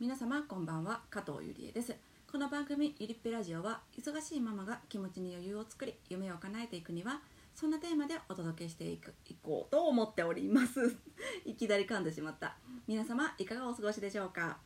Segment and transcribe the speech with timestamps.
[0.00, 1.02] 皆様こんばんは。
[1.10, 1.94] 加藤ゆりえです。
[2.32, 7.20] この番組ゆりっぺラジオは忙しいママが気持ちに余裕を作り夢を叶えていくには
[7.54, 10.96] そんなテーマでお届けしていくいこうと思っております。
[11.44, 12.56] いきなり噛んでしまった。
[12.86, 14.56] 皆様いかがお過ごしでしょうか？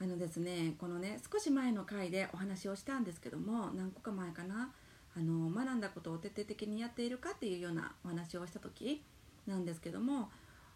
[0.00, 4.72] あのですねこのね少し前の回でお話をしたんですけども何個か前かな？
[5.14, 9.04] あの学んだことを徹底的にやっているかっていうようなお話をした時
[9.46, 10.30] なんですけども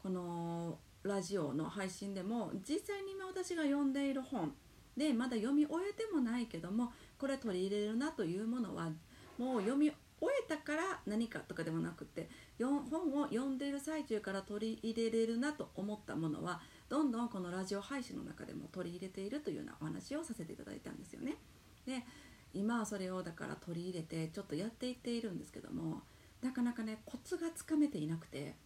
[0.00, 4.52] このラジオの配信でも実際に今私が読んでいる本
[4.96, 8.90] でまだ読み終えてもないけどもこれ取り入れるなというものは
[9.38, 12.78] もう読み終えたから何かとかでもなくて本
[13.18, 16.60] を読んでいる最中から取り入れれるなと思ったものは
[16.90, 21.36] どんどんこのラジオ配信の中でも取り入れているというようなお話をさせていただいたんですよね。
[21.86, 22.04] で
[22.52, 26.02] 今はそれをだから取り入れてちょっとやっていっているんですけども
[26.42, 28.56] なかなかねコツがつかめていなくて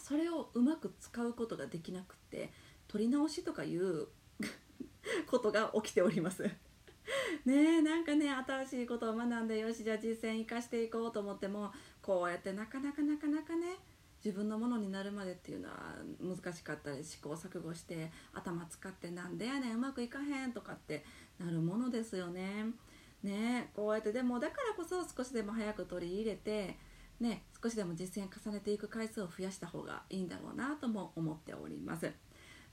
[0.00, 2.50] それをうまく使うことができなくって
[2.88, 4.08] 取り直しとかいう
[5.28, 6.42] ことが起きております
[7.44, 13.78] ねえなんかね新しいことを学んでよしじゃあ実践生かしていこうと思ってもこうやってなかなかなかなかね
[14.24, 21.04] 自分のものになるまでっていうのは難しかったり試行錯誤して頭使ってなんでやねんうまくいかへんとかって
[21.38, 22.66] なるものですよね。
[23.22, 26.76] ねこうやってでもだからこそ少しでも早く取り入れて
[27.20, 32.10] ね、少しでも実践重ねていく回数を増やした方がいいんだろうなとも思っております。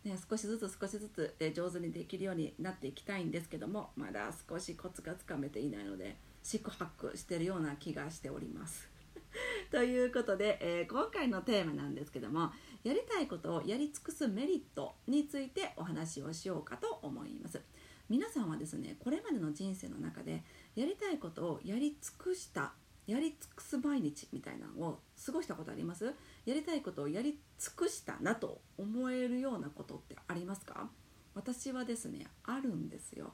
[0.04, 8.90] ね、少しずつ少しずつ、え上手にできるようになっていきたいんですけどもまだ少しコツがつかめていないので四苦八苦してるような気がしております。
[9.70, 12.52] ということで、えー、今回のテーマなんですけども
[12.84, 17.62] やりたいことをやり尽くすメリットについてお話をしようかと思います。
[18.10, 22.74] 皆さんはですねこれまでの人生の中でやりたいことをやり尽くした
[23.08, 26.14] やり尽くす毎日みたいなのを過ごしたことあります？
[26.46, 30.90] やりたいことをやり尽くしたなと思えるようなことってありますか？
[31.34, 33.34] 私はですねあるんですよ。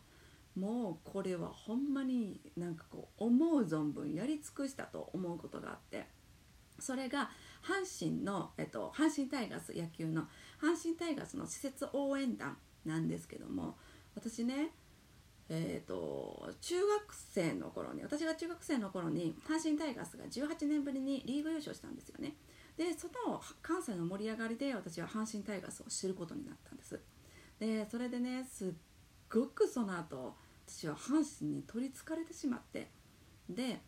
[0.56, 6.06] もうこれはほんまになんかこう思う存分やり尽くしたと思うことがあって。
[6.80, 7.30] それが
[7.64, 10.24] 阪神の、えっと、阪神タイガース野球の
[10.60, 13.78] 阪神タイガースの施設応援団なんですけども
[14.16, 14.72] 私ね
[15.56, 22.34] えーと、中学生の頃に私が中学生の頃に阪神タイガースが18年ぶりにリーグ優勝したんですよね。
[22.76, 27.00] でその関西の盛り上がりで私は阪神タイガースを知ることになったんです。
[27.60, 28.72] でそれでねすっ
[29.30, 30.36] ごくその後
[30.68, 32.90] 私は阪神に取りつかれてしまって
[33.48, 33.80] で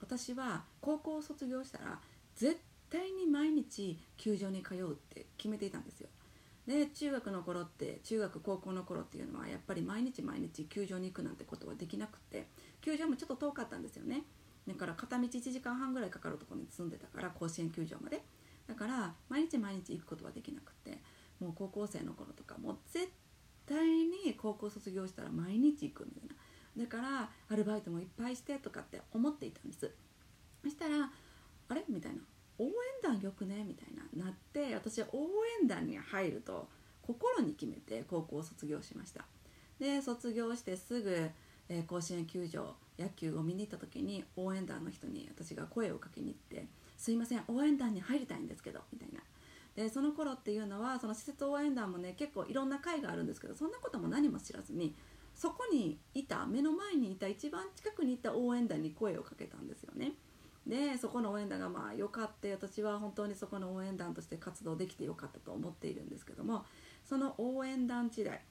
[0.00, 1.98] 私は高校を卒業したら
[2.36, 6.08] 絶対に毎日球場に通うって決めていたんですよ。
[6.68, 12.46] で中学の頃って中学高校の頃っていうのはやっぱり毎日毎日球場に行くなんてことはできなくて
[12.82, 14.24] 球場もちょっと遠かったんですよね。
[14.66, 18.22] だから片道1時間半ぐらいかかるところに住んでたから甲子園球場まで。
[18.66, 20.98] だから毎日毎日行くことはできなくて
[21.40, 23.08] もう高校生の頃とかもう絶
[23.64, 26.34] 対に高校卒業したら毎日行くみたいな。
[26.84, 29.90] だからアルバイトもいっぱいしてとかって思っていたんです。
[30.62, 31.10] そしたら
[31.70, 31.82] あれ？
[31.88, 32.20] みたいな。
[32.58, 33.64] 応援団よくね？
[33.66, 35.28] みたいななって私は応
[35.60, 36.68] 援団に入ると
[37.02, 39.24] 心に決めて高校を卒業しました。
[39.78, 41.30] で卒業してすぐ、
[41.68, 46.66] えー、甲子園球場野球を見に行った時に応援団の人に私が声をかけに行って
[46.98, 49.20] 「すいません応援団に入りたいんですけど」みたいな。
[49.76, 54.96] でその頃っていうのはその施設応援団もね結構いろんな会があるんですけどそんなことも何も知らずに
[55.36, 60.14] そこにいた目の前にいた一番近くにいた応援団に声をかけたんですよね。
[60.66, 66.64] でそこの応援団がまあ良かって私は本当にそこの応援団として活動できてよかったと思っているんですけども
[67.04, 68.42] その応援団時代、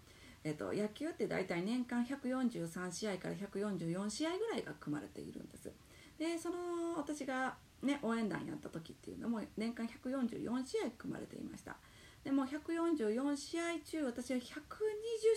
[0.43, 5.71] えっと、野球って大体年間143試合から144試合ぐらいが組まれているんです。
[6.17, 6.57] でその
[6.97, 11.77] 私が、ね、応援団やった時っていうのも年間144試合組まれていました。
[12.23, 14.41] でも144試合中私は120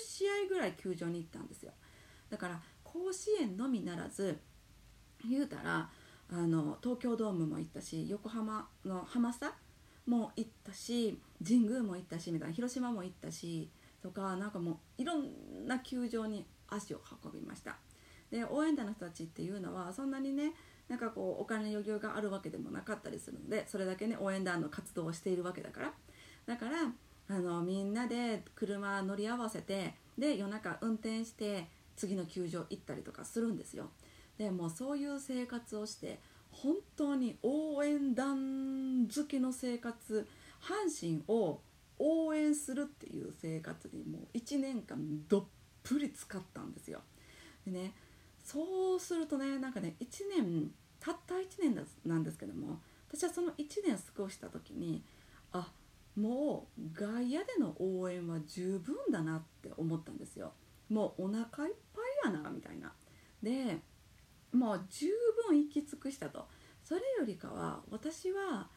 [0.03, 1.73] 試合ぐらい球場に行ったんですよ。
[2.31, 4.41] だから甲子園のみならず
[5.29, 5.91] 言うたら
[6.33, 9.55] あの東京ドームも行ったし横浜のハマスタ
[10.07, 13.69] も行ったし神宮も行ったしみたいな広島も行ったし
[14.03, 17.77] とかなんかもういろんな球場に足を運びました。
[18.31, 20.53] で応援団の人たちっていうのはそんなにね
[20.89, 25.93] なんかこうお金の余裕があるわけでもなかったりするのでそれだけね応援団の活動をしているわけだから。
[26.47, 26.93] だから
[27.28, 33.91] あのみんなで車乗り合わせてで夜中運転して次の球場行ったりとかするんですよ。
[34.39, 36.19] でもそういう生活をして
[36.53, 40.27] 本当に応援団好きの生活
[40.61, 41.61] 阪神を
[41.99, 44.99] 応援するっていう生活にもう1年間
[45.29, 45.45] どっ
[45.83, 47.01] ぷり使ったんですよ。
[47.65, 47.93] でね
[48.43, 53.57] そうするとねなんかね1年たった1年なんですけども私はその1
[53.87, 55.03] 年過ごした時に
[55.53, 55.73] あ
[56.17, 60.53] もう外野での応援は十分だなって思ったんですよ
[60.89, 61.75] もうお腹いっ
[62.25, 62.93] ぱいやなみたいな
[63.43, 63.79] で
[64.53, 65.07] もう十
[65.49, 66.47] 分行き尽くしたと。
[66.83, 68.69] それよりかは私は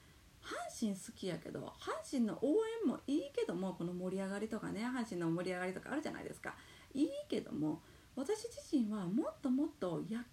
[0.44, 6.54] 阪神好きやけど阪神の応援もいいけどもこの盛り上がりとかね阪神の盛り上がりとかあるじゃないですか。
[6.94, 7.82] いいけども
[8.16, 10.26] 私自身はもっともっと野球が好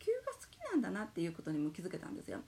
[0.50, 2.40] きなんだなっていうことにも気づけたんですよ。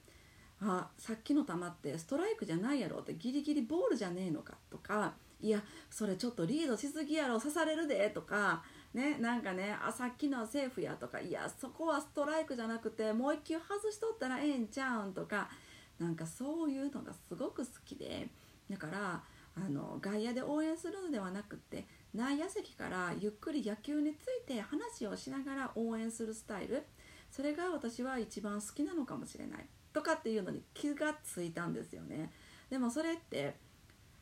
[0.61, 8.63] あさっきの球ってストライクじゃないやろってギリギリボールじゃねえのかとかいやそれちょっとリードしすぎやろ刺されるでとか
[8.93, 15.49] ねなんかねあさっきのはセーフやとかいやそこはストライクじゃなくてもう一球外しとったらええんちゃうんとか
[15.99, 18.27] なんかそういうのがすごく好きで
[18.69, 19.23] だから
[19.55, 26.83] あの外野で応援するのではなくって内野席からゆっくり野球について話をしながら応援するスタイル
[27.31, 32.31] それが私は一番好きなのかもしれないとかっていうのに気がついたんですよね。
[32.69, 33.55] でもそれって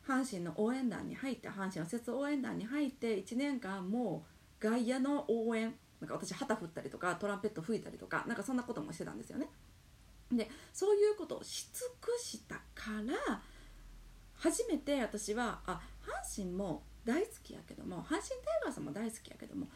[0.06, 4.31] 阪神の応援団に入って阪神の施設応援団に入って1年間もう
[4.62, 9.48] 外野の応援なんか私旗振ったりとかトランペット吹いたりとかなんかそんなこともしてたんですよね
[10.30, 12.90] でそういうことをし尽くしたか
[13.26, 13.40] ら
[14.34, 18.28] 初めて私はあ阪神も大好きやけども阪神タイ
[18.64, 19.66] ガースも大好きやけども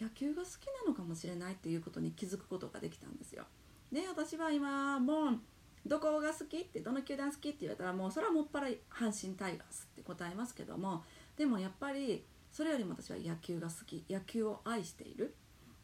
[0.00, 3.44] 野球が好きなのかもしれないっていうことに気づくことができたんですよ。
[3.90, 5.40] で私は今もう
[5.86, 11.04] どこが好きってどの球団好きって言われたらもうそれはもっぱら阪神タイガースって答えますけども
[11.36, 12.24] でもやっぱり
[12.56, 14.02] それよりも私は野球が好き。
[14.08, 15.34] 野球を愛している、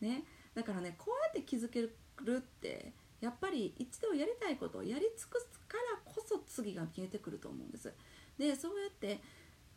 [0.01, 0.25] ね、
[0.55, 1.93] だからねこうやって気づける
[2.35, 7.93] ってやっぱり一度やりたいことをやり尽くすからこそ次が見えてくると思うんです。
[8.39, 9.21] でそうやって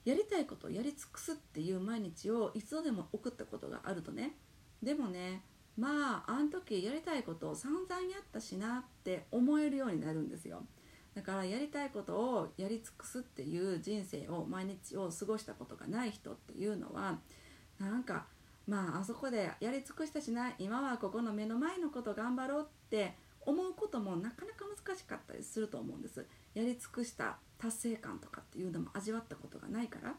[0.06, 4.32] やりたいことをやり尽くすっていう毎日を一度でも送ったことがあるとね。
[4.82, 5.42] でもね
[5.78, 10.64] まああん時やりたいことを散々やったしなって思えるようになるんですよ。
[11.16, 17.20] だからやりたいことをやり尽くすっていう人生を毎日を過ごしたことがない人っていうのは
[17.80, 18.26] なんか
[18.68, 23.16] まああそこでやり尽くしたしない今はここの目の前のこと頑張ろうって
[23.46, 26.26] 思うこともなかなか難しかったりすると思うんです。
[26.54, 30.16] やり尽くした達成感とかっていうのも味わったことがないから。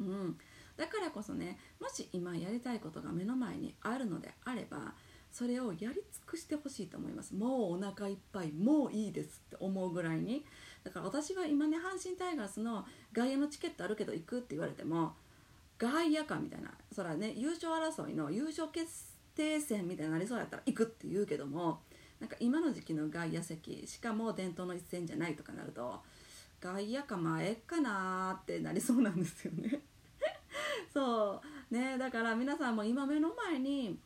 [0.00, 0.36] うん。
[0.76, 4.94] だからこそねもし今やりたいことが目の前にあるのであれば
[5.30, 7.34] それをやり尽くしてほしいと思います。
[7.34, 10.44] もうお腹いっぱいもういいですって思うぐらいに。
[10.84, 15.12] だから私は今ね阪神タイガースの外野のチケットあるけど行くって言われても
[15.78, 18.88] 外野かみたいなそらね優勝争いの優勝決
[19.34, 21.80] 定戦みたいになりそうやったら行くって言うけども
[22.18, 26.00] なんか今の時期の外野席しかも伝統の一戦じゃないとかなると
[26.60, 29.80] 外野か前かなってなりそうなんですよね。
[30.92, 31.40] そ
[31.70, 31.74] う。
[31.74, 33.98] ねだから皆さんも今目の前に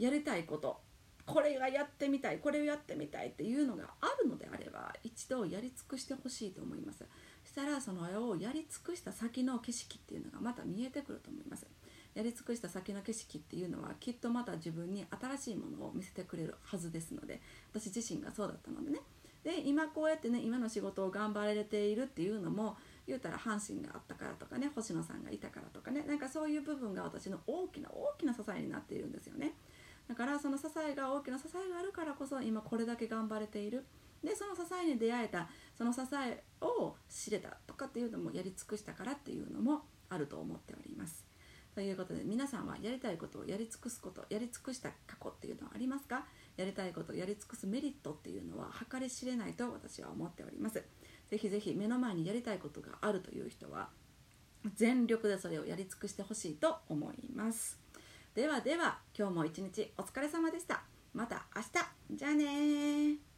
[0.00, 0.80] やりたいこと。
[1.26, 2.38] これがやってみたい。
[2.38, 7.04] これをやってみたいっていうのがあるのであれば一度やり尽くしてほしいと思います。
[7.44, 11.66] したらその絵をやり尽くした先の景色っていうのがまた見えてくると思います。
[12.14, 17.40] やり尽くした先の景色っていうのはきっとまた自分に新しいものを見せてくれるはずですので
[17.72, 19.00] 私自身がそうだったのでね。
[19.44, 22.76] で今こうやってね今の仕事を頑張られているっていうのも
[23.06, 29.54] 言うたら阪神があったからとかね星野さんがいたからとかねなんかそういう部分が私の大きな大きな支えになっているんですよね。
[30.10, 33.86] だからその支えが大きな支えがあるからこそ今これだけ頑張れている。
[34.24, 35.48] でその支えに出会えた
[35.78, 41.24] その支えを知れたとかっていうのもやり尽くしたからっていうのもあると思っております。
[41.76, 46.26] ということで皆さんはやりたいことをやり尽くすことやり尽くした過去っていうのはありますか？
[46.56, 50.82] やりたいことをやり尽くすメリットっていうのは計り知れないと私は思っております。
[51.28, 53.90] ぜひぜひ目の前にやりたいことがあるという人は
[54.74, 57.78] 全力でそれをやり尽くしてほしいと思います。
[58.40, 60.82] ではでは今日も一日お疲れ様でした。
[61.12, 62.16] また明日。
[62.16, 63.29] じゃあね